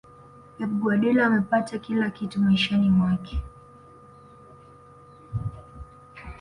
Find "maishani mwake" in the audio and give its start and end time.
2.39-3.43